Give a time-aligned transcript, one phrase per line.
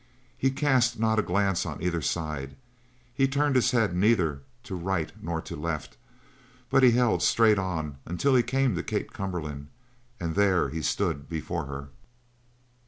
[0.35, 2.55] He cast not a glance on either side.
[3.13, 5.95] He turned his head neither to right nor to left.
[6.71, 9.67] But he held straight on until he came to Kate Cumberland
[10.19, 11.89] and there he stood before her.